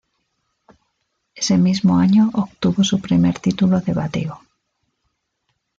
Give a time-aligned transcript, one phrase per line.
[1.35, 4.41] Ese mismo año obtuvo su primer título de bateo.